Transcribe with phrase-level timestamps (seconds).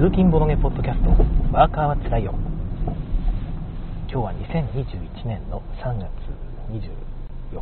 [0.00, 1.10] 通勤ボロゲポッドキャスト。
[1.52, 2.32] ワーカーはつらいよ。
[4.08, 6.08] 今日は2021年の3月
[6.72, 7.60] 24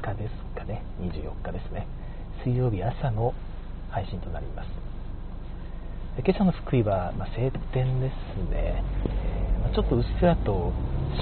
[0.00, 0.84] 日ですかね。
[1.02, 1.88] 24日ですね。
[2.44, 3.34] 水曜日朝の
[3.90, 4.68] 配信となります。
[6.24, 8.84] 今朝の福井は、まあ、晴天ですね、
[9.64, 10.70] ま、ちょっとうっすらと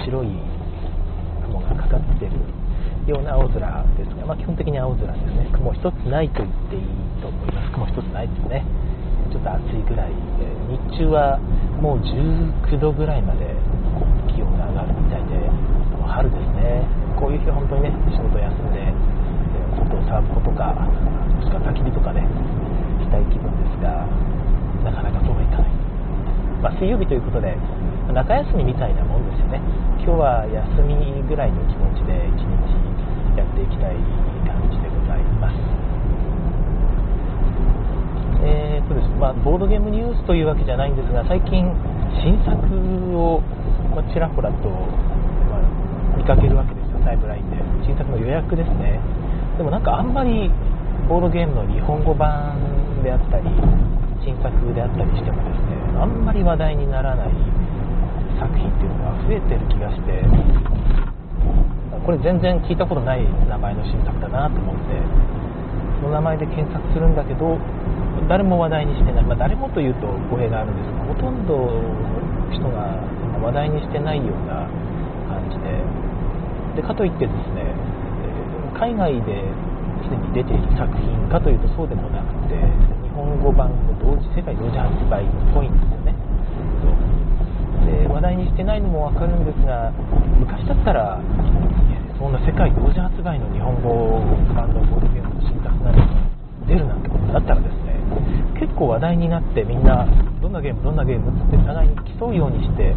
[0.05, 0.29] 白い
[1.46, 2.37] 雲がかかっている
[3.07, 3.57] ような青空
[3.96, 5.48] ですが、まあ、基本的に青空ですね。
[5.55, 6.82] 雲一つないと言っていい
[7.23, 7.73] と思います。
[7.73, 8.67] 雲一つないですね。
[9.32, 10.45] ちょっと暑いぐらいで
[10.93, 11.41] 日中は
[11.81, 13.49] もう19度ぐらいまで
[14.29, 15.49] 気温が上がるみたいで
[16.05, 16.85] 春ですね。
[17.17, 18.85] こういう日は本当にね仕事休んで
[19.72, 22.21] 外を騒ぐことかもしくは焚き火とかね
[23.00, 24.05] したい気分ですが
[24.85, 25.72] なかなかそうはいかない、
[26.61, 27.57] まあ、水曜日ということで
[28.13, 29.63] 中休みみたいなもんですよね。
[30.03, 33.97] 今日は休みぐらいの気持ちで一日やっていきたい
[34.44, 36.02] 感じでございます。
[38.42, 41.64] えーとですまあ、ボードゲームニュースというわけじゃないんですが最近
[42.22, 42.58] 新作
[43.16, 43.41] を、
[43.94, 47.56] まちらほらと、まあ、見かけるわけですよタイムラインで。
[47.86, 49.00] 新作の予約ですね。
[49.56, 50.50] でもなんかあんまり
[51.08, 52.56] ボードゲームの日本語版
[53.03, 53.44] であったり
[54.25, 57.28] 新作であったりしてもですねあんまり話題にならない
[58.38, 60.25] 作品っていうのが増えてる気がして
[62.06, 64.83] これ全然聞いたことない名前の新作だなと思って
[66.00, 67.59] その名前で検索するんだけど
[68.28, 73.01] 誰も話題にしてない、まあ、誰もというと語弊があるんですがほとんどの人が
[73.42, 74.69] 話題にしてないような
[75.28, 76.03] 感じで。
[76.73, 77.69] でかといってですね
[78.73, 79.45] 海外で
[80.03, 82.56] すでに出ている作品かというとそうでもなくて
[83.05, 86.15] 日本語版も同時世界同時発売っぽいんですよね。
[87.87, 89.93] で話題にしてないのも分かるんですが
[90.39, 91.20] 昔だったら
[92.19, 94.23] そんな世界同時発売の日本語
[94.55, 96.06] 版のボードゲームの新作なんか
[96.67, 97.81] 出るなんてことだったらですね
[98.58, 100.06] 結構話題になってみんな
[100.41, 102.94] どんなゲームどんなゲームって互いに競うようにして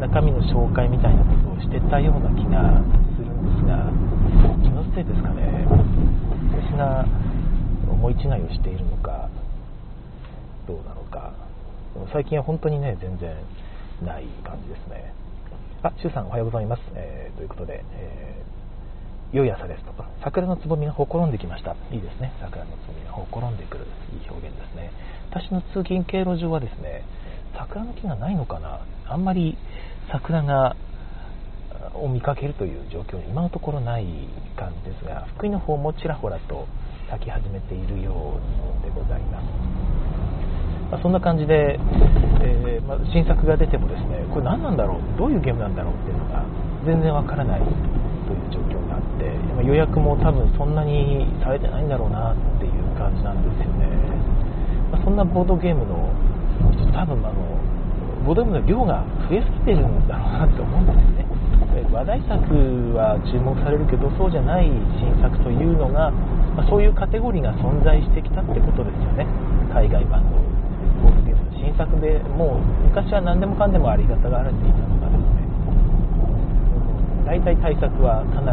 [0.00, 2.82] 中身の紹介みたいなことをしてたような気が
[3.16, 3.90] するんですが
[4.62, 5.66] 気のせいですかね。
[6.54, 7.04] 私が
[7.90, 9.28] 思い違いをしているのか
[10.66, 11.32] どうなのか。
[12.12, 13.34] 最近は本当にね全然
[14.04, 15.12] ない感じですね。
[15.82, 18.42] あ、シュウさんおはようございます、えー、ということで、え
[19.32, 21.76] 良い朝ですとか、桜のつぼみがほころんできました。
[21.92, 22.32] いいですね。
[22.40, 23.84] 桜のつぼみがほころんでくる。
[24.12, 24.90] いい表現ですね。
[25.30, 27.04] 私の通勤経路上はですね、
[27.56, 29.58] 桜の木がないのかなあんまり
[30.10, 30.76] 桜が
[31.94, 34.06] を見かけるという状況に今のところない
[34.56, 36.66] 感じですが、福井の方もちらほらと
[37.10, 38.40] 咲き始めているよ
[38.80, 39.44] うでございます。
[40.90, 41.78] まあ、そんな感じで、
[42.40, 45.94] えー、まあ、新作が出てもですね、これ何なんだろう、どういうゲームなんだろう？
[45.94, 46.44] っていうのが
[46.86, 47.76] 全然わからないという
[48.50, 48.97] 状況が
[49.28, 53.86] あって予約も多分そんなにされてないんだろうなっていう感じなんですよね、
[54.92, 56.10] まあ、そんなボードゲームの
[56.92, 57.58] 多分あの
[58.24, 61.28] ボードゲームの量が増えすぎてるんだろうなって思うんですね。
[61.92, 62.36] 話題作
[62.98, 64.66] は注目されるけどそうじゃない
[64.98, 69.26] 新作というのが、まあ、そういうカテゴリーが存在してきたってことですよね。
[69.72, 70.42] 海外版の
[71.02, 74.97] ボードゲームの新作でもう昔は何でもかんでもありがたがられていたの
[77.28, 78.48] 大体対策は必ず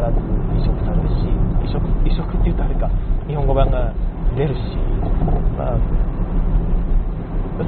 [0.59, 1.31] 移植されるし
[1.63, 2.91] 移植移植っていうとあれか
[3.23, 3.95] 日本語版が
[4.35, 4.59] 出るし、
[5.55, 5.79] まあ、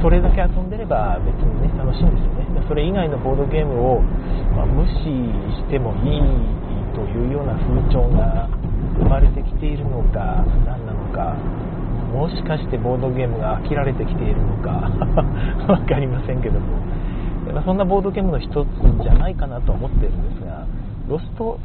[0.04, 2.48] それだけ遊んでれば別にね楽しいんですよね。
[2.68, 4.02] それ以外のボードゲームを、
[4.52, 5.08] まあ、無視
[5.56, 6.20] してもいい
[6.92, 8.52] というような風潮が
[9.00, 11.40] 生まれてきているのか何なのか
[12.12, 14.92] もしかしてボードゲームが飽きられてきているのか
[15.72, 16.66] 分かりませんけども、
[17.54, 18.68] まあ、そんなボードゲームの一つ
[19.02, 20.67] じゃないかなと思ってるんですが
[21.08, 21.60] ロスト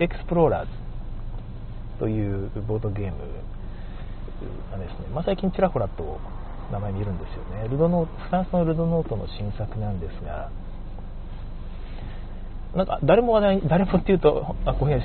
[0.00, 0.70] エクスプローラーズ
[1.98, 3.18] というボードゲーム
[4.72, 6.18] がですね、まあ、最近ちらほらと
[6.72, 7.68] 名前見るんですよね。
[7.68, 10.50] ルドノフランスの Ludonaute の新作なんですが
[12.74, 15.00] なんか誰も話題誰もっていうとあこれ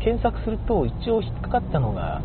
[0.00, 2.20] 検索すると一応引っかかったのが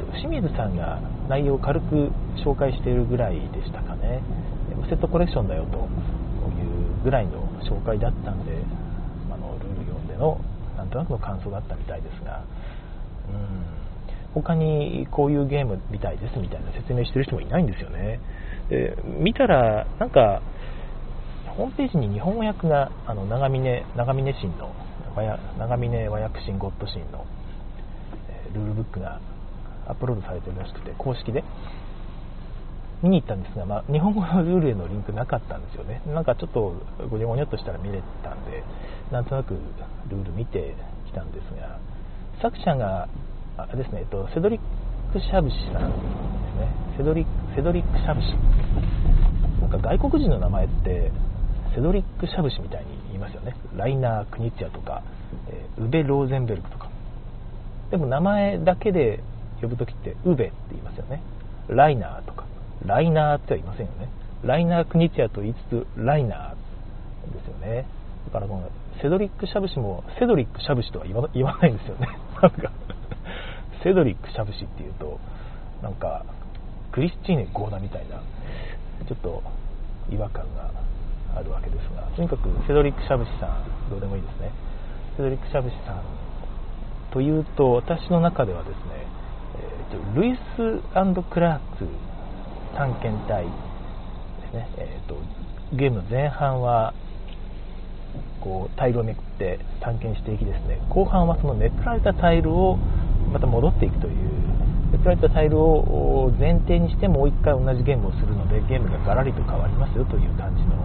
[0.00, 2.10] えー、と清水さんが内容を軽く
[2.44, 4.20] 紹介しているぐらいでしたかね。
[4.88, 5.86] セットコレクションだよという
[7.04, 8.52] ぐらいの紹介だったんで
[10.22, 10.40] の
[10.76, 12.44] なんとなくの感想だったみたいですが、
[13.28, 18.20] うん、他にこういうゲームみたいですみたいな説明してる人もいないんですよね。
[18.70, 20.40] で見たら、なんか、
[21.56, 24.72] ホームページに日本語訳があの長峰長峰神の
[25.58, 27.26] 長峰和訳神ゴッド神の、
[28.54, 29.20] ルールブックが
[29.86, 31.44] アップロードされてるらしくて公式で
[33.02, 36.02] 見に行ったんですが、まあ、日本語のルールへのリンクなかったんですよね。
[36.06, 36.74] なんかちょっと
[37.10, 38.62] ごにょごにょっとしたら見れたんで、
[39.10, 39.54] なんとなく
[40.08, 40.74] ルール見て
[41.06, 41.78] きたんですが、
[42.40, 43.08] 作者が、
[43.56, 44.60] あれですね、えっと、セドリッ
[45.12, 45.98] ク・シャブシさんで
[46.50, 46.68] すね。
[46.96, 48.34] セドリセドリック・シャブシ。
[49.60, 51.10] なんか外国人の名前って
[51.74, 53.56] セドリック・シャブシみたいに言いますよね。
[53.76, 55.02] ライナー・クニッチャとか、
[55.48, 56.88] えー、ウベ・ローゼンベルクとか。
[57.90, 59.20] でも名前だけで
[59.60, 61.20] 呼ぶ時ってウベって言いますよね。
[61.68, 62.44] ライナーとか。
[62.86, 64.08] ライナーってはいませんよね。
[64.44, 67.86] ライナー・クニチャと言いつつライナーですよね。
[68.26, 68.70] だからこの
[69.00, 72.08] セドリック・シャブシもセドリック・シャブシとは言わ 言わないんですよね。
[72.40, 72.70] なんか
[73.82, 75.18] セドリック・シャブシっていうと
[75.82, 76.24] なんか
[76.90, 78.16] クリスチーネ・ゴーダみたいな
[79.06, 79.42] ちょっと
[80.10, 80.70] 違和感が
[81.36, 84.50] あるわけですがとにかくセドリック・シャブシさんどうでもいいですね。
[85.16, 86.02] セドリック・シャブシさん
[87.12, 89.06] というと私の中ではですね、
[89.90, 91.86] えーと、ルイスクラーク
[92.76, 93.50] 探検隊で
[94.50, 95.16] すね、えーと、
[95.76, 96.94] ゲームの前半は
[98.40, 100.80] こうタイルをめくって探検していきですね。
[100.90, 102.76] 後半はそのめくられたタイルを
[103.32, 104.14] また戻っていくという
[104.92, 110.76] めくられたタイルを前提にしてもう一回同じゲームをするのでゲームがガラリと変わりますよという感じの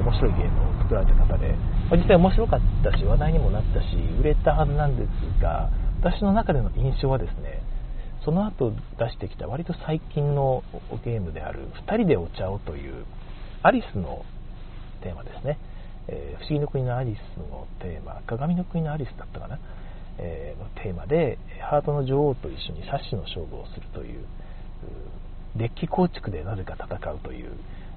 [0.00, 1.52] 面白いゲームを作られた方で、
[1.90, 3.86] まあ、実際面白かったし話題にもなったし
[4.20, 7.62] 売れたはずなんですが私の中での印象はですね
[8.24, 10.62] その後出してきた割と最近の
[11.04, 13.04] ゲームである2人でお茶をという
[13.62, 14.24] アリスの
[15.02, 15.58] テーマですね、
[16.08, 19.58] えー、不思議の国のアリスのテーマ鏡の国のアリスだったかな、
[20.18, 21.38] えー、のテーマで
[21.70, 24.24] ハートの女王と一緒にサッシの勝負をするという
[25.56, 27.52] デッキ構築でなぜか戦うという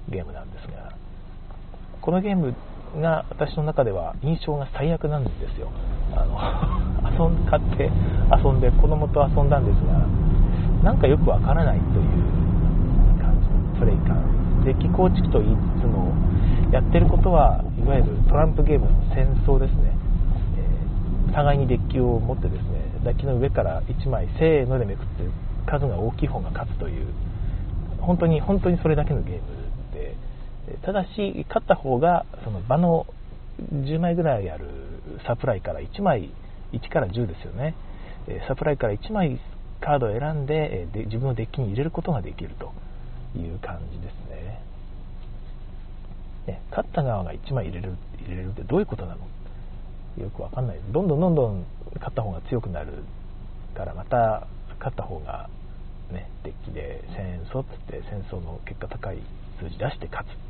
[0.08, 0.92] ゲームなんですが
[2.00, 2.54] このゲーム
[2.96, 5.70] が私の中では印象が最悪なんですよ。
[6.14, 6.38] あの
[7.28, 7.90] 遊ん買って
[8.44, 10.00] 遊んで子供と遊んだんですが
[10.82, 14.16] なんかよくわからないという感じのプレイ感。
[14.64, 16.12] デッキ構築と言いつつも
[16.70, 19.96] やってることはいわゆるトランプゲームの戦争ですね、
[21.28, 22.68] えー、互いにデッキを持ってですね
[23.04, 25.22] デッキの上から1枚せーのでめくって
[25.64, 27.06] 数が大きい方が勝つという
[28.00, 29.57] 本当に本当にそれだけのゲーム。
[30.84, 33.06] ただし勝った方がその場の
[33.72, 34.66] 10枚ぐらいある
[35.26, 36.30] サプライから1枚
[36.72, 37.74] 1から10ですよね。
[38.46, 39.40] サプライから1枚
[39.80, 42.72] カードを選んでで自分のデッキに入れることができると
[43.36, 44.62] いう感じですね。
[46.46, 49.20] ね勝った側が1枚入れる入れるってどういうことなの？
[50.22, 50.78] よくわかんない。
[50.92, 51.64] どんどんどんどん
[51.94, 53.04] 勝った方が強くなる
[53.74, 54.46] からまた
[54.78, 55.48] 勝った方が
[56.12, 59.18] ねデッキで戦争っつって戦争の結果高い
[59.60, 60.47] 数字出して勝つ。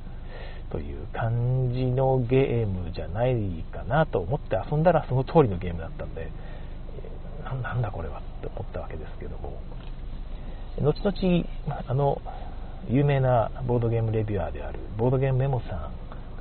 [0.71, 6.31] という感じのゲームじゃないかなと思って遊んだらその通りのゲームだったんで、
[7.63, 9.61] なんだこれはって思ったわけですけども、
[10.81, 11.45] 後々、
[11.89, 12.21] あの、
[12.89, 15.71] 有名なボードゲームレビュアーであるボードゲームメモさん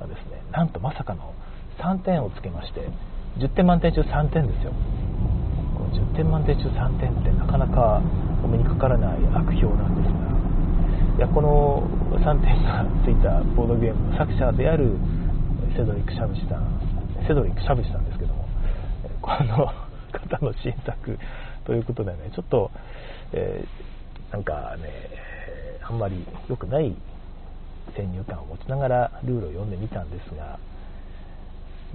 [0.00, 1.34] がですね、なんとまさかの
[1.78, 2.88] 3点をつけまして、
[3.38, 4.72] 10点満点中3点ですよ。
[5.74, 8.02] この10点満点中3点ってなかなか
[8.44, 10.37] お目にかからない悪評なんですが、
[11.18, 11.82] いやこの
[12.12, 14.94] 3点がついたボードゲームの作者である
[15.76, 16.80] セドリック・シャブシさん
[17.26, 18.48] セドリック・シャブシさんですけども
[19.20, 19.66] この
[20.12, 21.18] 方の新作
[21.66, 22.70] ということでねちょっと、
[23.32, 25.10] えー、なんかね
[25.82, 26.94] あんまり良くない
[27.96, 30.56] 先入観を持ちながらルールを読んでみたんですが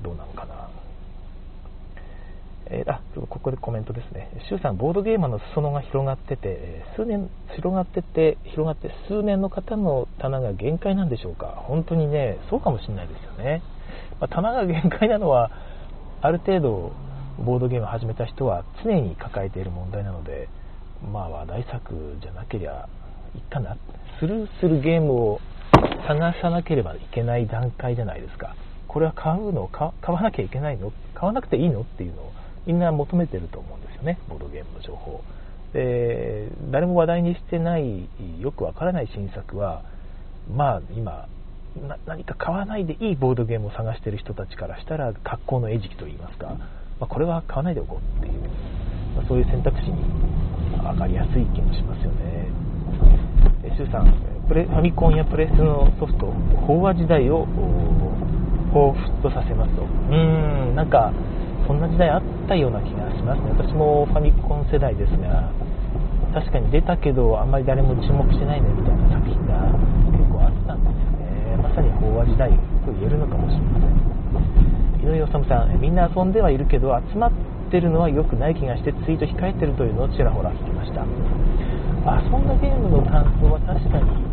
[0.04, 0.70] どうなのかな。
[2.68, 13.62] えー、あここでコメントですね、周さん、ボードゲーマーの裾野が広がってて、数年、広がってて、広がって数年の方の棚が限界なんでしょうか、本当にね、そうかもしれないですよね。
[14.20, 15.52] まあ、棚が限界なのは、
[16.22, 16.92] ある程度、
[17.44, 20.48] ボードゲームを始めた人は常に抱えている問題なので、
[21.12, 22.88] まあ、話題作じゃなけりゃ
[23.36, 23.76] いいかな、
[24.20, 25.40] スルーするゲームを
[26.08, 28.56] 探さなければいけない段階じゃないですか。
[28.88, 29.68] これは買うの？
[29.68, 30.92] 買わなきゃいけないの？
[31.16, 31.82] 買わなくていいの？
[31.82, 32.32] っていうのを
[32.66, 35.22] みんな求めてると思うんですよねボードゲームの情報。
[35.74, 38.08] で誰も話題にしてない
[38.40, 39.84] よくわからない新作は
[40.56, 41.28] まあ今
[42.06, 46.48] 何か買わないでいいボードゲームを探してる人たちからしたら格好の餌食といいますか、
[47.00, 48.42] まあ、これは買わないでおこうっていう、
[49.16, 50.04] まあ、そういう選択肢に
[50.78, 52.48] 上がりやすい気もしますよね。
[53.64, 54.14] えシュウさん
[54.48, 56.28] プレファミコンやプレスのソフト
[56.68, 57.48] 飽和時代を
[58.74, 59.84] 彷彿とさせますと。
[59.84, 61.12] うーんなんか
[61.68, 63.52] そんな時代あったような気がしますね。
[63.58, 65.52] 私もファミコン世代ですが
[66.34, 69.70] 確かに出たけどあんまり誰も注目してないねみたいな作品が
[70.12, 71.58] 結構あったんですよね。
[71.62, 72.50] まさに飽和時代
[72.86, 73.94] と言えるのかもしれません。
[75.04, 77.32] 井上治さんみんな遊んではいるけど集まっ
[77.70, 81.04] てるのは良くない気がしてツイート控えてるというのをちらほら聞きました。
[81.04, 81.08] 遊
[82.38, 84.33] んだゲームの感想は確かに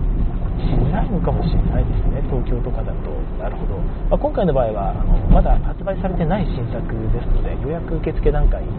[0.60, 3.10] しづらいのかもしれないですね、東京とかだと。
[3.38, 3.78] なるほど。
[4.10, 8.74] まあ、今回の場合はあの、まだ発売されてない新作ですので、予約受付段階です。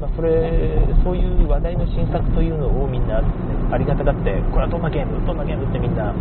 [0.00, 3.22] まあ、それ、そういう話題の新作というのをみんな
[3.70, 6.12] ありがたがって、これはどんなゲーム、どんなゲームってみんな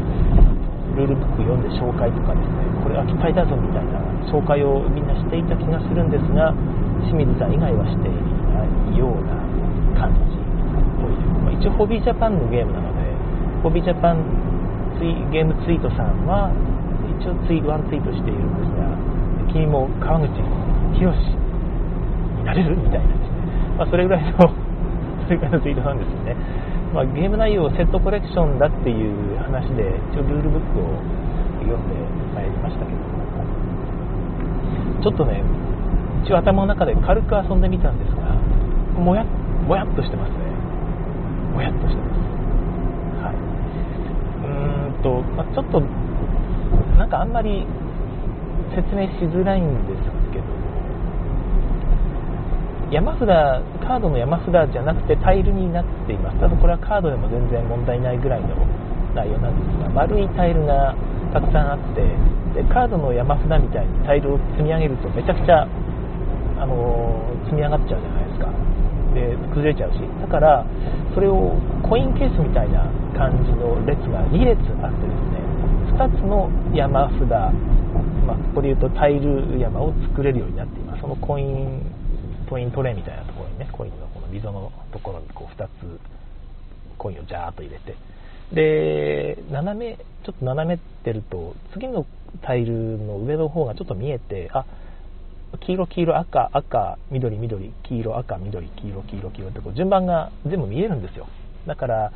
[0.93, 3.97] ルールブック読んで紹介とかですねこれは期待だぞみたいな
[4.29, 6.53] 紹介をみんなしていた気がするんですが
[7.09, 8.13] 清水さん以外はしてい
[8.53, 9.33] ないような
[9.97, 10.37] 感じ
[11.01, 13.02] という、まあ、一応ホビージャパンのゲームなので
[13.63, 14.19] ホビジャパン
[14.99, 16.51] ツイゲームツイートさんは
[17.15, 18.91] 一応ツイワンツイートしているんですが
[19.55, 20.27] 君も川口
[20.99, 23.15] 博になれるみたいなね、
[23.79, 24.51] まあ、それぐらいの
[25.23, 26.35] それぐらいのツイートなんですよね、
[26.91, 30.99] まあ、ゲーム内容をセットコレクションだっていう話で一応ルールブックを
[31.63, 31.95] 読んで
[32.35, 32.99] まいりましたけど
[35.01, 35.41] ちょっとね
[36.23, 38.35] 一応頭の中で軽く遊んでみたんですが
[38.99, 39.23] もや
[39.67, 40.35] もやっとしてますね。
[41.55, 42.32] もやっとしてます。
[45.03, 45.81] と、まあ、ちょっと
[46.97, 47.67] なんかあんまり
[48.73, 50.45] 説明しづらいんですけど
[52.89, 53.27] 山札
[53.85, 56.39] カードの山札じゃなくてタイルになっています。
[56.39, 58.55] ただこれはカードでも全然問題ないぐらいの
[59.15, 60.95] 内容なんですが丸いタイルが
[61.33, 62.01] たくさんあって
[62.53, 65.67] でカードの山札みたいにタイルを積み上げるとめちゃくちゃ
[66.61, 68.49] あの積み上がっちゃうじゃないですか。
[69.13, 70.65] で崩れちゃうしだから
[71.13, 75.43] それをコインケースみたいな感じの列が2列あってですね
[75.93, 77.29] 2つの山札、
[78.25, 81.01] まあ、ここで言うとタイル山を作れるようになっています。
[81.01, 81.81] そのコイン
[82.49, 85.69] コイントレイみたいなところにねコインのこの溝のところにこう2つ
[86.97, 87.95] コインをジャーっと入れて。
[88.51, 92.05] で斜めちょっと斜めってると次の
[92.41, 94.65] タイルの上の方がちょっと見えてあ
[95.59, 101.27] 黄色、黄色、赤、赤、緑、緑、黄色、赤、緑、黄色、黄色、黄色ってこう順番が全部見えるんですよ。
[101.67, 102.11] だから、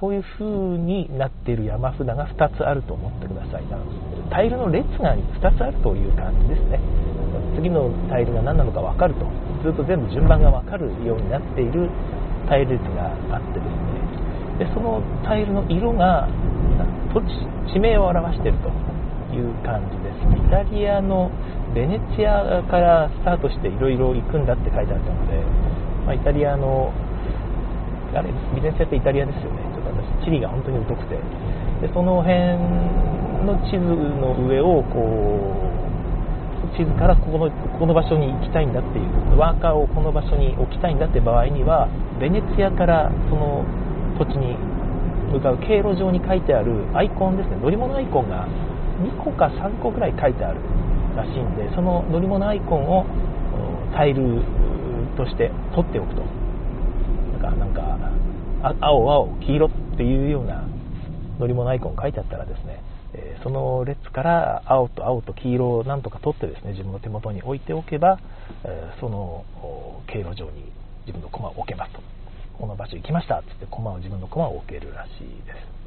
[0.00, 3.64] そういう風になっている山札が2つあると思ってください。
[4.30, 6.80] タイルの列が2つあるという感じですね。
[7.56, 9.26] 次のタイルが何なのか分かると、
[9.62, 11.88] ずっと全部順番が分かるようになっている
[12.48, 13.68] タイル列があってです
[14.58, 16.28] ね、でそのタイルの色が
[17.12, 17.26] 土地、
[17.72, 18.68] 地名を表していると
[19.34, 20.46] いう感じです。
[20.46, 21.30] イタリアの
[21.72, 25.40] ベネチアからスタートしていろいろ行くんだって書いてあったので、
[26.04, 26.92] まあ、イタリアの、
[28.14, 29.62] あれ、ビネチアってイタリアですよね。
[29.72, 31.16] ちょっと私、地理が本当に疎くて。
[31.80, 32.36] で、その辺
[33.46, 33.84] の地図
[34.20, 35.74] の上を、こう、
[36.76, 43.64] 地図からここのこの場所に行きたいんだっていうワーカーをこの場所に置きたいんだって場合にはベネチアからその
[44.18, 44.56] 土地に
[45.30, 48.46] 向かう経路上に書いてあるアイコンですね乗り物アイコンが
[49.02, 50.60] 2個か3個ぐらい書いてある
[51.16, 53.06] らしいんでその乗り物アイコンを
[53.94, 54.42] タイル
[55.16, 56.22] として取っておくと。
[56.22, 60.64] なんかなんか青青黄色っていうような
[61.38, 62.82] 乗り物アイコン書いてあったらですね
[63.42, 68.18] その列から青と青と黄色をなんとか取ってですね自分の手元に置いておけば
[69.00, 69.44] その
[70.06, 70.72] 経路上に
[71.06, 72.00] 自分の駒を置けますと。
[72.58, 75.83] この場所行きましたっつって駒を自分の駒を置けるらしいです。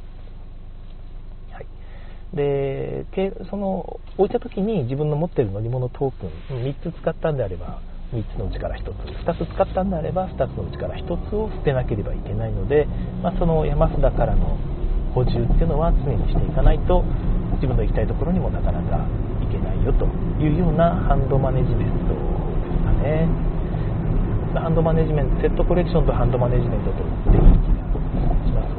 [2.33, 3.05] で
[3.49, 7.81] その置いた時に自分の持ってる乗り物トークン3つ使ったんであれば
[8.13, 8.87] 3つのうちから1つ
[9.25, 12.87] 2つ使ったんであれば2つのうちから1つを捨てなければいけないので、
[13.21, 14.57] まあ、その山札からの
[15.13, 17.03] 補充っていうのは常にしていかないと
[17.55, 19.07] 自分の行きたいところにもなかなか
[19.41, 20.05] 行けないよと
[20.39, 22.21] いうようなハンドマネジメントで
[22.71, 23.27] すかね。
[24.53, 28.76] ハンドマネジメントセットコレクションとハンドマネジメントとっていい気がします。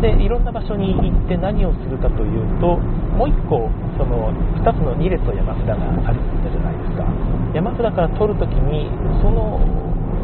[0.00, 2.76] でいろんな場所に行って何をするかというと
[3.16, 5.74] もう1個その2つの2列の山札が
[6.08, 6.18] ある
[6.50, 7.06] じゃないですか。
[7.54, 8.90] 山札から取るときに
[9.22, 9.58] その、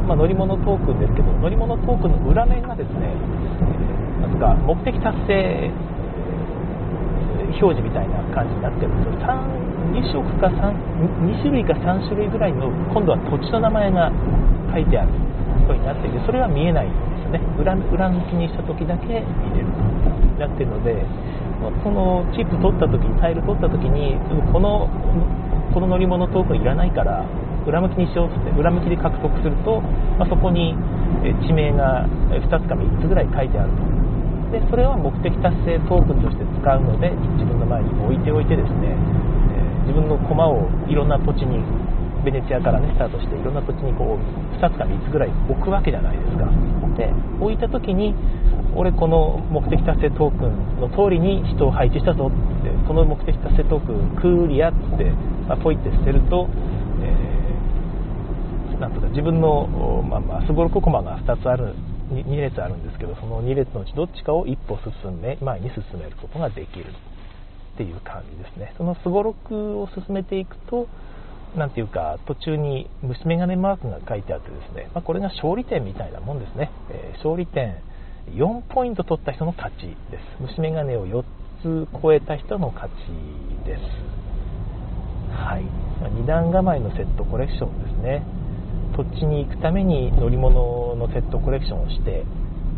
[0.06, 3.14] まあ、乗り物トークンですけど乗り物トークンの裏面がですね
[4.20, 5.70] なんか目的達成
[7.60, 9.20] 表示みたいな感じになってるんですよ。
[9.90, 10.74] 2, 色か 3,
[11.26, 14.12] 2種類か3種類ぐらいの今度は土地の名前が
[14.72, 15.08] 書いてある
[15.66, 17.09] ことになっていてそれは見えない。
[17.30, 19.14] ね裏裏向きにした時だけ入
[19.54, 19.66] れる。
[19.74, 21.04] となってるので
[21.84, 24.16] このチップ取った時にタイル取った時に
[24.52, 24.88] この
[25.74, 27.28] この乗り物トークンいらないから
[27.68, 29.80] 裏向きにしようって裏向きで獲得すると、
[30.16, 30.74] まあ、そこに
[31.46, 34.00] 地名が2つか3つぐらい書いてあると。
[34.50, 41.62] でそれは目的達成トークンとして使うので自分の前に置いておいてですねえ自分の駒をいろんな土地に
[42.24, 46.50] ベネチアからねスタートしていろんな土地にこう2つか3つぐらい置くわけじゃないですか。
[47.00, 47.08] で
[47.40, 48.14] 置いた時に
[48.76, 55.10] 俺この目的達成トークンの通りに人を配置したぞってこの目的達成トークンクーリアって、
[55.48, 56.48] ま、ポイって捨てると、
[57.02, 59.66] えー、なんとか自分の、
[60.06, 61.74] まあ、まあ、スゴロクコマが2つある
[62.12, 66.86] 2, 2列あるんですけどその2列のうちどっちかを一歩進め前に進めることができる
[67.74, 68.74] っていう感じですね。
[68.76, 70.86] そのすごろくを進めていくと
[71.56, 76.70] なんていうか、途中に虫眼鏡マークが書いてあってですね、まあ、これが勝利点みたいなもんですね。
[76.90, 77.76] えー、勝利点
[78.30, 80.42] 4ポイント取った人の勝ちです。
[80.42, 81.24] 虫眼鏡を4
[81.62, 82.94] つ超えた人の勝ち
[83.64, 83.80] です
[85.32, 85.64] はい
[86.22, 88.24] 2段構えのセットコレクションですね
[88.96, 92.24] 土地に行くために乗り物のセットコレクションをして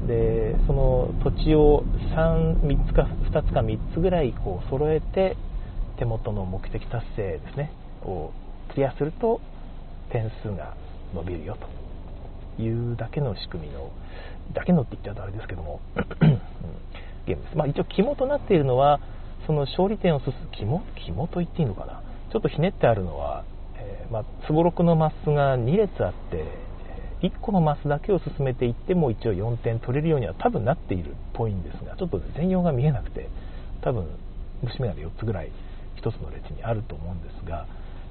[0.07, 5.37] でその土地を 3, 3つか2つか3つぐらいこう揃えて
[5.99, 7.73] 手元の目的達成ですね
[8.05, 8.33] を
[8.75, 9.41] クリアすると
[10.11, 10.77] 点数が
[11.15, 11.57] 伸びるよ
[12.57, 13.91] というだけの仕組みの
[14.55, 15.81] だけのって言っちゃうとあれですけども
[17.27, 19.01] ゲームです、まあ、一応肝となっているのは
[19.47, 22.03] その勝利点を進む肝肝と言っていいのかな。
[22.33, 23.45] ちょっとひねってあるのは
[24.47, 26.47] すごろくのマスが2列あって
[27.27, 33.29] 1個のマスだけを進めていっても一応4点取れるようには多分なっているっぽいんですがちょっと全容が見えなくて
[33.83, 34.07] 多分
[34.63, 35.53] 虫眼鏡4つぐらい
[36.03, 37.67] 1つの列にあると思うんですが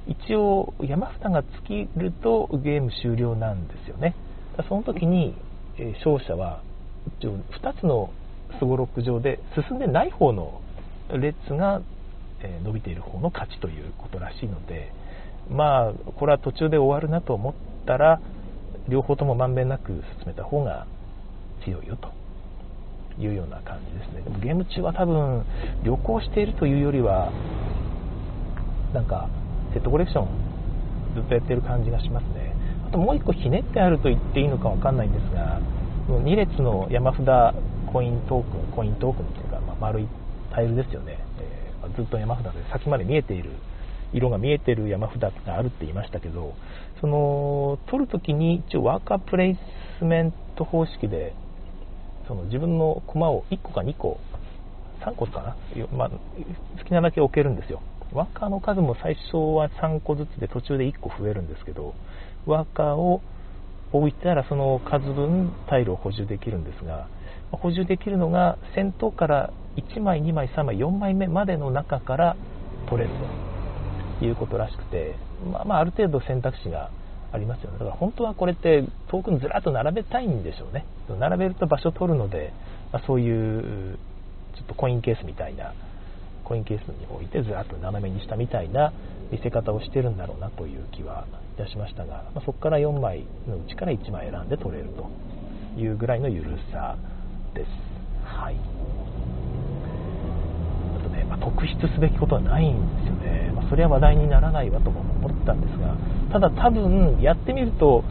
[0.07, 4.15] 一応山札が尽きるとゲーム終了なんですよね。
[4.67, 5.35] その時に
[6.05, 6.61] 勝者は
[7.19, 8.09] 一応2つの
[8.59, 9.39] すごろく上で
[9.69, 10.61] 進んでない方の
[11.09, 11.81] 列が
[12.63, 14.91] 伸びている方の勝ちということらしいので
[15.49, 17.53] まあこれは途中で終わるなと思っ
[17.85, 18.19] たら
[18.89, 20.85] 両方ともまんべんなく進めた方が
[21.63, 22.09] 強いよと
[23.21, 24.21] いうような感じですね。
[24.21, 25.45] でもゲーム中は多分
[25.83, 27.31] 旅行しているというよりは
[28.93, 29.29] なんか
[29.73, 30.27] セットコレクション
[31.15, 32.55] ずっとやってる感じがしますね。
[32.87, 35.61] あともう1個ひねってあると言っていいのか分かんないんですが
[36.07, 37.55] 2列の山札
[37.91, 40.07] コイントークンコイントークンっていうか、まあ、丸い
[40.53, 43.51] タイルですよね、えー、ずっと山札で先まで見えている
[44.13, 46.53] 色が見えてる山札があるって言いましたけど
[46.99, 49.57] その取るときに一応ワーカープレイ
[49.99, 51.33] スメント方式で
[52.27, 54.19] その自分の駒を1個か2個
[55.01, 55.55] 3個かな、
[55.95, 57.81] まあ、好きなだけ置けるんですよ。
[58.13, 61.93] ワーカーの数も最初は3個ずつで途中で1個増えるんですけど
[62.45, 63.21] ワーカーを
[63.93, 67.07] 置いたらその数分タイルを補充できるんですが
[67.51, 72.35] 補充できるのが先頭から1枚2枚3枚4枚目までの中から
[72.89, 73.13] 取れる
[74.19, 75.15] ということらしくて、
[75.51, 76.91] まあ、まあ、ある程度選択肢が
[77.31, 77.79] ありますよね。
[77.79, 80.85] だから本当はこれってトークンずらっと並べたいんでしょうね。
[81.19, 82.53] 並べると場所取るので、
[82.91, 83.97] まあ、そういう
[84.55, 85.73] ちょっとコインケースみたいな、
[86.51, 88.91] コインケースに置いてずらっと斜めにしたみたいな
[89.31, 96.97] 見せ方をしてるんだろうなという気はいたしましたが、まあ、そこから4枚のうちから1枚選んで取れるというぐらいの緩さ
[97.55, 97.67] です。
[98.25, 98.55] はい。
[101.29, 105.95] まあ、特筆すべきことはないんですよね、まあ、それは話題にならないわとも思ったんですが
[106.31, 108.03] ただ多分やってみると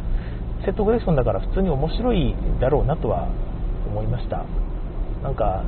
[0.65, 3.29] セットグレーションだから普通に面白いだろうなとは
[3.89, 4.47] 思いました
[5.23, 5.65] なんか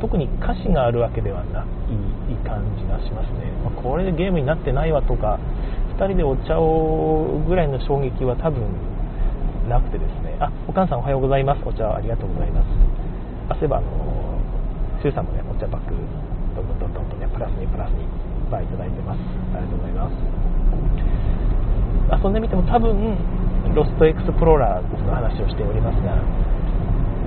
[0.00, 1.66] 特に歌詞があるわけではない
[2.46, 5.38] 感じがしますね、まあ、これでゲームになってないわとか
[5.98, 8.62] 2人でお茶をぐらいの衝撃は多分
[9.68, 10.36] なくてですね。
[10.40, 11.60] あお母さんおはようございます。
[11.66, 12.66] お茶ありがとうございます。
[13.50, 14.40] あそういえばあの
[15.02, 15.94] シュウさんもねお茶バッグ
[16.56, 18.08] どんどんどんどんとねプラスにプラスにいっ
[18.50, 19.20] ぱいいただいてます。
[19.52, 20.08] ありがとうございま
[22.18, 22.24] す。
[22.24, 23.18] 遊んでみても多分
[23.74, 26.16] ロストエクスプローラーの話をしておりますが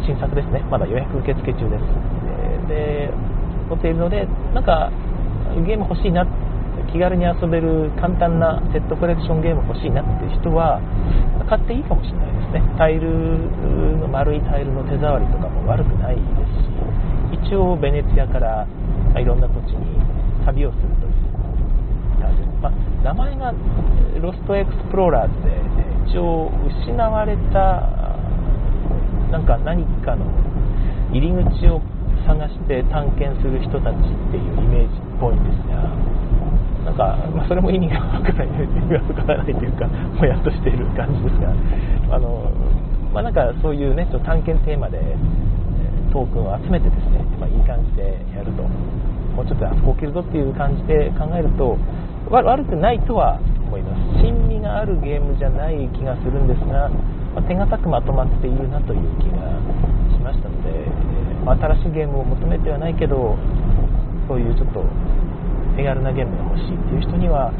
[0.01, 0.63] 新作ですね。
[0.71, 1.83] まだ予約受付中です
[2.67, 3.09] で
[3.69, 4.91] 持っているのでなんか
[5.65, 6.25] ゲーム欲しいな
[6.91, 10.81] 気軽に遊べる簡単なセットコレクションゲーム欲しいなっていう人は
[11.47, 12.63] 買っていいかもしれないですね。
[12.77, 13.07] タイル
[13.99, 16.21] の丸いタイルの手触りとかも悪くないで
[17.39, 18.67] すし一応ベネツィアから、
[19.15, 19.99] いろんな土地に
[20.45, 21.21] 旅をするという
[22.61, 22.71] まあ、
[23.03, 23.53] 名前が
[24.21, 27.89] ロストエクスプローラーズで一応失われた
[29.31, 30.25] なんか何かの
[31.11, 31.81] 入り口を
[32.25, 35.87] 探して探検する人たちっていうイメージっぽいんですが
[36.85, 41.53] なんか、まあ、それも意味がわからない意味がわからないというか もやっとしている感じですが
[42.15, 42.51] あの、
[43.13, 44.99] まあ、なんかそういうねちょっと探検テーマで
[46.11, 48.63] トークンを集めてですね、まあ、いい感じでやると
[49.35, 51.77] もうちょっとあそこを切るぞっていう感じで考えると
[52.29, 54.23] 悪くないとは思います。
[54.23, 56.89] 珍味があるゲームじゃない気がするんですが、
[57.35, 59.47] まあ、手堅くまとまっているなという気が
[60.11, 60.80] しましたので、
[61.45, 63.37] 新しいゲームを求めてはないけど
[64.27, 64.85] そういうちょっと
[65.75, 67.51] 手軽なゲームが欲しいっていう人には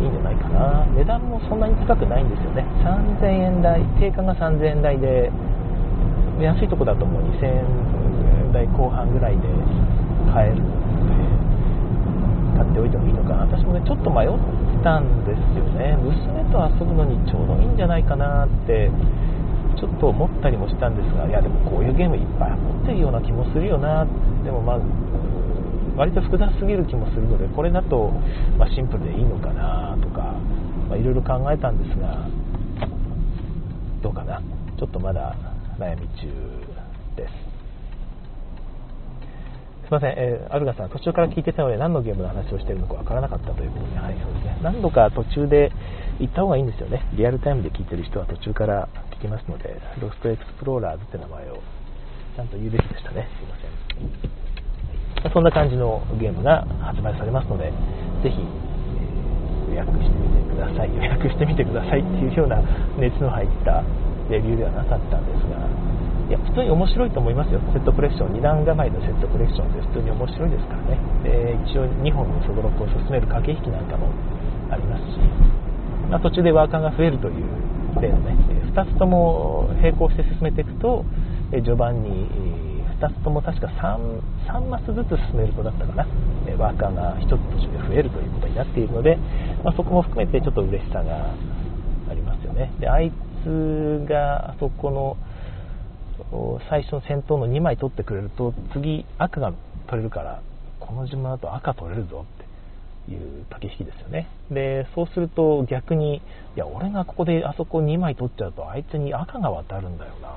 [0.00, 0.86] いいんじゃないかな。
[0.96, 2.64] 値段もそんなに高くないんですよね。
[2.82, 5.30] 3000円台定価が3000円台で
[6.40, 9.48] 安いとこだともう2000円台後半ぐらいで
[10.32, 10.72] 買えるので
[12.58, 13.46] 買っておいてもいいのかな。
[13.46, 14.30] 私もねちょっと迷っ
[14.82, 15.96] たんですよね。
[16.00, 18.90] 娘と遊ぶのにちょうどいいんじゃないかなって
[19.78, 24.06] ちょっと思ったりもしたんですがいやでもこういうゲームいっぱい持ってるような気もするよな。
[24.44, 24.80] でもまあ
[25.96, 28.10] 割と複雑すぎる気もするのでこれだと、
[28.56, 30.36] まあ、シンプルでいいのかなとか
[30.96, 32.28] いろいろ考えたんですが
[34.00, 34.40] どうかな。
[34.78, 35.34] ちょっとまだ
[35.76, 36.26] 悩み中
[37.16, 37.47] です。
[39.88, 44.60] すいません、えー、アルガさん、途中から聞いてたので何のゲームの話をしているのかわからなかったということで、はい、そうですね。
[44.60, 45.72] 何度か途中で
[46.20, 47.08] 行った方がいいんですよね。
[47.16, 51.56] リアルタイムで聞いてる人は途中から聞きますので、ロストエクスプローラーズって名前を
[52.36, 53.28] ちゃんと言うべきでしたね。
[53.40, 53.56] すいま
[55.24, 55.32] せん。
[55.32, 57.72] そんな感じのゲームが発売されますので、
[58.22, 60.94] ぜひ、え予約してみてください。
[60.94, 62.60] 予約してみてくださいっていうような
[63.00, 63.82] 熱の入った
[64.28, 65.64] レビューではなかったんですが、
[66.28, 74.12] いや普通に面白いと思いますよ、セットコレクション、2段構えのセットコレクションで普通に面白いですからね、で一応2本のそごろくを進める駆け引きなんかも
[74.70, 75.18] ありますし、
[76.10, 77.44] まあ、途中でワーカーが増えるという
[78.00, 78.36] 例のね、
[78.76, 81.04] 2つとも並行して進めていくと、
[81.50, 82.28] 序盤に
[83.00, 84.20] 2つとも確か 3,
[84.52, 86.06] 3マスずつ進めるとだったかな、
[86.58, 89.16] ワーカーが1つ途中で増えるということになっているので、
[89.64, 91.32] まあ、そこも含めてちょっと嬉しさが
[92.10, 92.70] ありますよね。
[92.80, 93.10] であい
[93.42, 95.16] つがあそこの
[96.68, 99.52] 最初の先頭の2枚取ってくれると次赤が
[99.86, 100.42] 取れるから
[100.80, 102.26] この順番だと赤取れるぞ
[103.06, 104.28] っていう駆け引きですよね。
[104.50, 106.20] でそうすると逆にい
[106.56, 110.32] や俺がここであそこ2枚取っちゃうとあいつに赤が渡るんだよなっ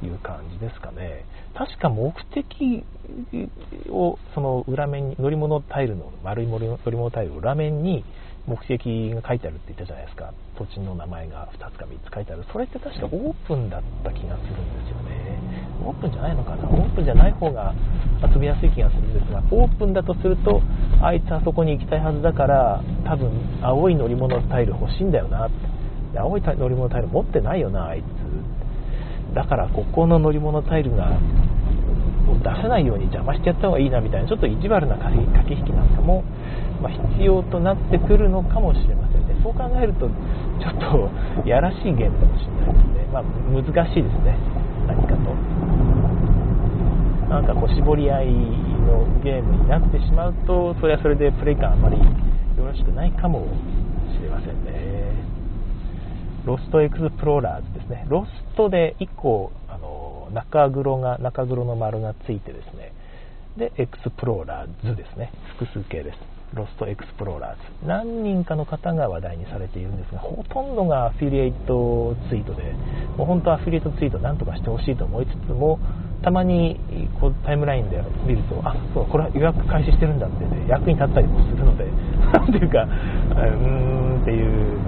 [0.00, 1.24] ていう感じですかね。
[1.54, 2.84] 確か目的
[3.90, 8.04] をその裏面に乗り物タイルの丸い乗り物タイル裏面に
[8.46, 10.32] 目的が書いてあるって言ったじゃないですか。
[10.56, 12.44] 土地の名前が2つか3つ書いてある。
[12.52, 15.38] それって確かオープンだった気がするんですよね。
[15.84, 16.68] オープンじゃないのかな？
[16.68, 17.74] オープンじゃない方が
[18.22, 20.62] 遊びやすい気がするんですがオープンだとすると
[21.02, 23.30] あいつあそこに行きたいはずだから多分
[23.62, 25.54] 青い乗り物タイル欲しいんだよなって。
[26.18, 29.34] 青い乗り物タイル持ってないよなあいつ。
[29.34, 31.18] だからここの乗り物タイルが
[32.42, 36.24] 出せないように邪魔してやった方がいいなみたいなちょっと意地悪な駆け引きなんかも
[36.82, 39.34] まあ、必要となってくるのかもしれませんね。
[39.42, 40.74] そう考えると、ちょっ
[41.44, 43.08] とやらしいゲームかもしれないですね。
[43.12, 44.36] まあ、難しいですね。
[44.86, 45.34] 何かと。
[47.28, 52.04] なんかこう、絞り合いのゲームになってしまうと、それはそれでプレイ感あまりよ
[52.64, 53.46] ろしくないかも
[54.16, 54.96] しれませんね。
[56.44, 58.06] ロストエクスプローラーズですね。
[58.08, 62.92] ロストで1個、あの、中黒が、中黒の丸がついてですね。
[63.56, 65.32] で、エクスプローラーズですね。
[65.58, 66.36] 複数形です。
[66.54, 72.72] ロストエクスプローラーズ何人かの方が話題にされているんですがほとんどがアフィリエイトツイートで
[73.16, 75.78] もう本当アフィリエイトツイートなんとかしてほしいと思いつつも
[76.22, 76.78] たまに
[77.20, 81.84] こうタイムラインで見るとあそうこれは予約開始してるんだって、ね、役に立ったりもするので
[82.32, 84.78] なんていうかうーんっていう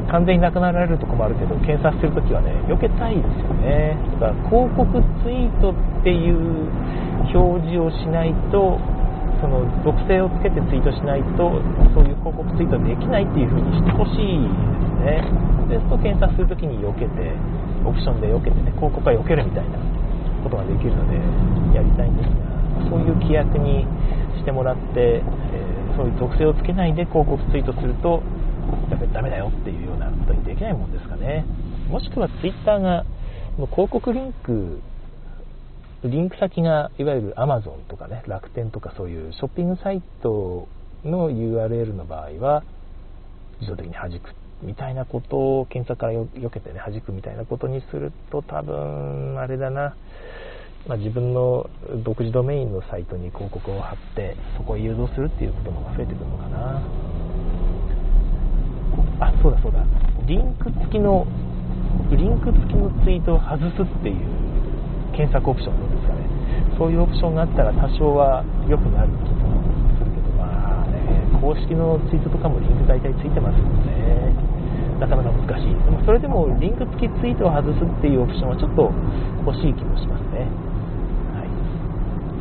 [0.00, 3.98] 完全になくなられると困るけど検索するときはね避けたいですよね。
[4.16, 4.88] だから広告
[5.20, 6.70] ツイートっていう
[7.34, 8.80] 表示をしないと
[9.42, 11.60] その属性をつけてツイートしないと
[11.92, 15.52] そういう広告ツイートできないっていう風にしてほしいですね。
[15.68, 17.32] ですと検索するときに避けて
[17.84, 19.78] オプションで避けてね広告は避けるみたいな
[20.44, 21.16] ことができるので
[21.74, 22.52] やりたいんですが
[22.88, 23.86] そういう規約に
[24.38, 28.22] してもらって、えー、そういう属性をつけないで広告ツイートすると
[28.90, 31.44] やっぱりダメだよっていうようなことにできないもんですかね。
[31.88, 33.04] もしくはツイッターが
[33.70, 34.80] 広告リンク
[36.04, 40.66] リンク先がいわゆる Amazon とかね楽天とかそういうショッピングサイト
[41.04, 42.64] の URL の場合は
[43.60, 49.94] 自動的に弾くみたいなことを検索から避けてね弾くみたいなことにすると多分あれだな、
[50.86, 51.68] まあ、自分の
[52.04, 56.82] 独自ドメインのサイトに広告を貼ってそこへ誘導するっていうことの方が増えてくるのかな。
[59.22, 59.84] あそうだそうだ。
[60.26, 61.26] リンク付きの
[62.10, 64.18] リンク付きのツイートを外すっていう
[65.14, 66.26] 検索オプションですかね。
[66.78, 69.62] そういうオプションがあったら多少は良くなる気も
[69.98, 70.98] するけどまあね
[71.40, 74.32] 公式のツイートとかもリンク大体ついてますのでね。
[74.98, 75.74] なかなか難しい。
[75.74, 78.92] でもそれでもリンク付きツイートを外すっていうオプションはちょっと
[79.46, 80.46] 欲しい気もしますね。
[81.34, 81.50] はい。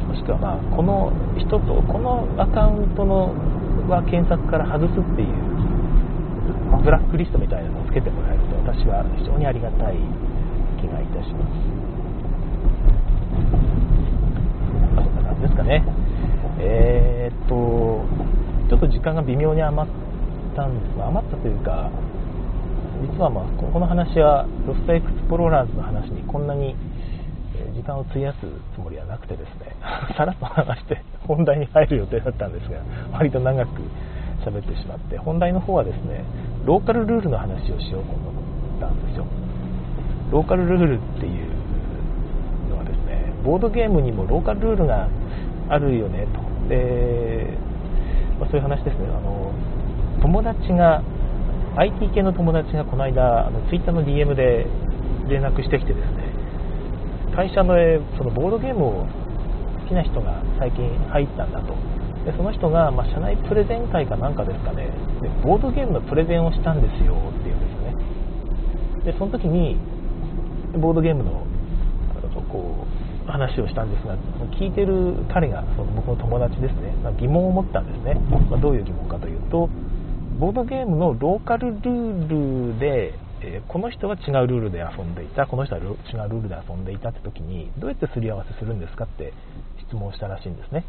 [0.05, 3.33] もしくはまあこの人とこのアカウントの
[3.89, 5.33] は検索から外すっていう
[6.79, 9.97] ブラックリストみたいなのをつけてもらえると私は非常にありがたい
[10.79, 11.81] 気がいたします。
[14.95, 15.83] そんな感じですかね。
[16.59, 18.05] えー、っと、
[18.69, 19.93] ちょっと時間が微妙に余っ
[20.55, 20.97] たんです。
[20.97, 21.89] が、余ったというか、
[23.01, 26.75] 実はまあ、この話は、ロストエクスプローラーズの話にこんなに
[27.73, 28.37] 時間を費やす
[28.75, 29.75] つもりはなくてですね、
[30.17, 32.79] さらっと話して本題に入る予定だったんですが、
[33.11, 33.69] 割と長く
[34.41, 36.23] 喋ってしまって、本題の方はですね、
[36.65, 38.31] ローカルルールの話をしようと思
[38.77, 39.25] ったんですよ。
[40.31, 45.09] ローカルルールっていうのはですねボードゲームにもローカルルールが
[45.69, 46.39] あるよねと。
[46.69, 47.57] で、
[48.39, 49.07] まあ、そういう話ですね。
[49.07, 49.51] あの
[50.21, 51.03] 友達が
[51.75, 54.67] IT 系の友達がこの間あの Twitter の DM で
[55.27, 56.31] 連絡してきてですね
[57.35, 57.75] 会社の
[58.17, 59.07] そのボードゲームを
[59.83, 61.75] 好きな人が最近入ったんだと。
[62.25, 64.89] でその人が、まあ、社内プレゼン会かなんかですかね。
[65.21, 67.95] でボードゲームのプレゼンをしたんですよっていうんですよね。
[69.05, 69.77] でその時に
[70.77, 71.43] ボードゲームの
[72.49, 72.85] こ
[73.27, 74.15] う話をしたんですが
[74.59, 78.15] 聞いてる彼がその僕の友達ですね、ま、疑問を持ったんですね、
[78.49, 79.69] まあ、どういう疑問かというと
[80.39, 85.47] ボードゲームのローカルルールでえこの人は違うルールで遊んでいた。
[85.47, 85.97] この人は違う
[86.29, 89.33] ルールで遊んでいたって時にどうやってすり合わせするんですかって
[89.87, 90.85] 質問したらしいんですね、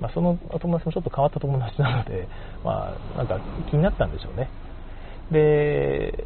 [0.00, 2.28] まあ、その友達もちょっと変わった友達なので、
[2.64, 4.48] まあ、なんか気になったんでしょうね。
[5.30, 6.24] で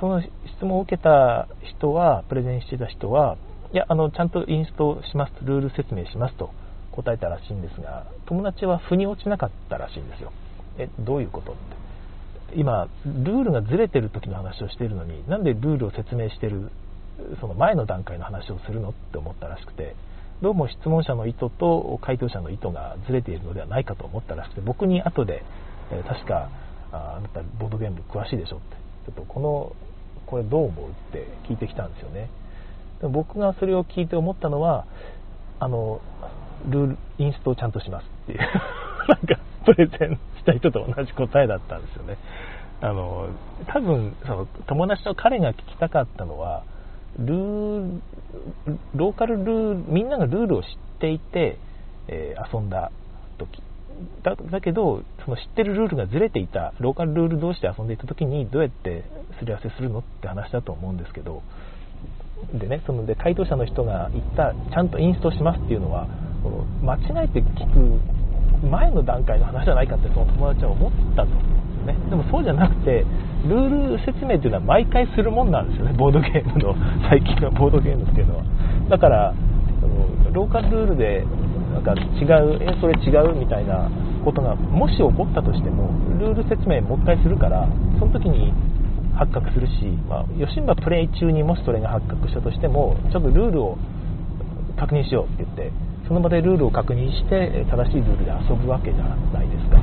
[0.00, 0.30] その質
[0.62, 3.36] 問を受けた人はプレゼンしてた人は
[3.72, 6.50] いやあのちゃんとインストしますルール説明しますと
[6.92, 10.32] 答えたらしいんですが友達は腑に落ちなかったらしいんですよ。
[10.78, 11.76] えどういうことって。
[12.54, 16.70] 今ルールがずれてる時の話をしているのになんでルールを説明してる
[17.40, 19.94] その前の段階の話をするのって思ったらしくて
[20.46, 25.42] どうも質問者の意図と回答者の意図がずれているのではないかと思ったらしくて僕に後で、
[25.90, 26.52] えー、確か
[26.92, 29.74] ああなたボードゲーム詳しいでしょってちょっとこの
[30.24, 32.30] これどう思うって聞いてきたんですよね
[33.00, 34.86] でも僕がそれを聞いて思ったのは
[35.58, 36.00] あの
[36.68, 38.38] ルールインストをちゃんとしますっていう
[39.10, 42.18] なんかプレゼンした人と同じ答えだったんですよね。
[42.82, 43.30] あの
[43.66, 46.62] 多分その友達と彼が聞きたかったのは
[47.18, 48.00] ルー
[48.94, 50.68] ローカルルールみんながルールを知っ
[51.00, 51.58] ていて、
[52.08, 52.90] えー、遊んだ
[53.38, 53.62] 時。
[54.22, 59.04] だだけどその知ってるルールがずれていたローカルルール同士で遊んでいた時にどうやって
[59.38, 61.42] すり合わせするのって話だと思うんですけど。
[62.52, 66.06] でねそので回答者の人が言ったちゃんとインストしますっていうのは
[66.82, 71.28] 間違えて聞く前の段階の話じゃないかってその友達は思ったと。
[71.86, 71.94] ね。
[72.10, 73.06] でもそうじゃなくて
[73.48, 75.94] ルール説明っていうのは毎回するもんなんですよね。
[75.96, 76.74] ボードゲームの
[77.08, 78.44] 最近のボードゲームっていうのは。
[78.90, 79.34] だから
[80.32, 81.24] ローカルルールで
[81.72, 83.88] なんか違うえそれ違うみたいな
[84.24, 87.68] ことがもし起こったとしてもルール説明もう一回するから
[87.98, 88.52] その時に
[89.16, 93.78] 発覚するし、まあ、吉村プレイ中にもしそれが発覚したとしてもちょっとルールを
[94.76, 95.72] 確認しようって言って
[96.06, 99.80] その場でルールを確認して正しいルールで遊ぶわけじゃないですか、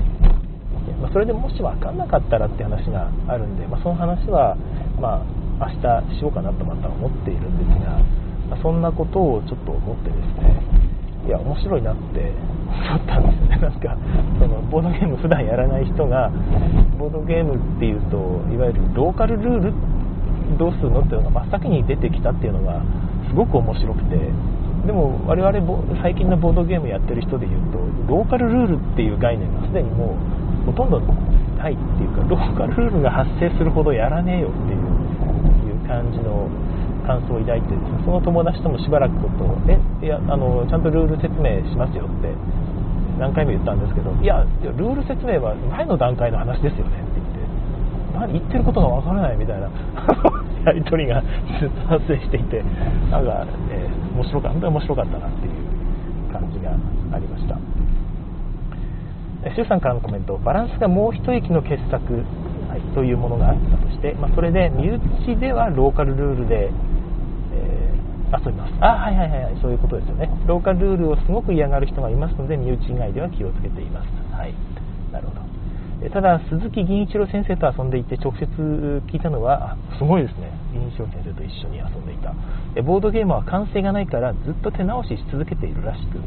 [1.03, 4.55] まあ、それでもし分かんなかったらって話があるんで、まあ、その話は、
[4.95, 5.19] ま
[5.59, 7.99] あ、明日しようかなとまた思っているんですが、
[8.47, 10.63] まあ、そんなことをちょっと思ってですね
[11.27, 12.31] いや面白いなって
[12.71, 13.57] 思ったんですよね。
[13.59, 13.97] なんか
[14.39, 16.31] そのボードゲーム普段やらない人が
[16.97, 18.17] ボードゲームっていうと
[18.51, 19.73] いわゆるローカルルール
[20.57, 22.81] どうするのっていうのが真っ先に出てきたっていうのが
[23.27, 24.17] すごく面白くて
[24.85, 34.79] でも我々最近のボードゲームやってる人で言うとローカルルールっていう概念がすでにもうほとんどないっていうかローカルルールが発生するほどやらねえよってい
[35.71, 36.47] う感じの
[37.03, 37.67] 感想を抱いて
[38.05, 42.31] その友達ともしばらくことえいやあのちゃんとルール説明しますよって
[43.19, 47.43] 何回も言ったんですけどいやルール説明は前の段階の話ですよねって言って
[48.15, 49.69] 何言ってることがわからないみたいな
[50.65, 51.21] やり取りが
[51.59, 52.63] ずっと発生していて
[53.11, 56.71] なんか、えー、面白か本当に面白かったなっていう感じが
[57.11, 57.57] ありました。
[59.51, 62.23] 周さんからのコメントバランスがもう一息の傑作、
[62.69, 66.69] はい、というものがあったとして、まあ、それで身内ではローカルルールで、
[67.53, 68.73] えー、遊びます。
[68.79, 70.29] あはいはいはいそういうことですよね。
[70.47, 74.07] ローカルルールをすごく嫌がる人がいますので身内以外では気をつけています。
[74.33, 74.53] はい
[75.11, 75.43] なるほど。
[76.09, 78.45] ただ鈴木銀一郎先生と遊んでいて直接
[79.07, 80.51] 聞いたのはすごいですね。
[80.73, 82.33] 銀一郎先生と一緒に遊んでいた。
[82.81, 86.19] ボードゲームは完成がないからずっと手直しし続けているらしく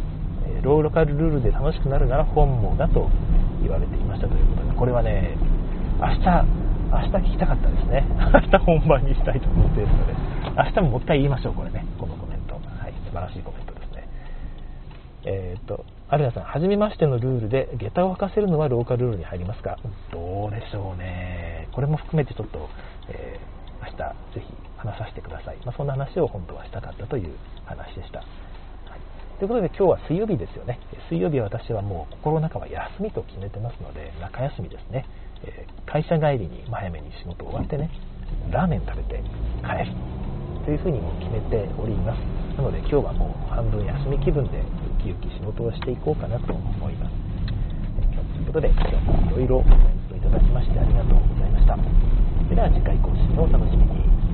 [0.67, 3.09] ローカルルールで楽しくなるなら本望だと
[3.63, 5.39] 言われていましたということでこれはね
[6.03, 10.15] 明日明日聞きたかったですね 明日本番にしたいと思っているので
[10.59, 14.09] 明日ももう一回言いましょうこれねこのコメントはい素晴らしいコメントですね
[15.25, 19.77] えっ、とアルナさん、はじめましてのルールで、下駄を履かせるのはローカルルールに入りますか？
[20.13, 21.67] どうでしょうね。
[21.73, 22.69] これも含めてちょっと、
[23.09, 23.97] えー、明日
[24.35, 25.57] ぜひ話させてください。
[25.65, 28.23] まあ、そんな話を本当はしたかったという話でした。
[29.39, 30.81] ということで今日は水曜日ですよね。
[31.13, 35.05] 水曜日は私はもう心の中は休みと決めてますので、中休みですね。
[35.45, 37.91] え、会社帰りに早めに仕事終わってね、
[38.49, 39.21] ラーメン食べて
[39.61, 39.93] 帰る
[40.65, 42.21] というふうにも決めております。
[42.57, 47.13] なので今日はもう半分休み気分でウキウキ仕事をしていこうかなと思います。
[48.33, 51.77] ということで今日もいろいろコメントいただきましてありがとうございました。
[52.49, 54.26] では次回更新をお楽しみに。